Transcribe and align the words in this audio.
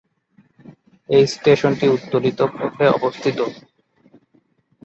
এই 1.09 1.23
স্টেশনটি 1.27 1.85
উত্তোলিত 1.89 2.39
পথে 2.53 2.85
অবস্থিত। 2.97 3.39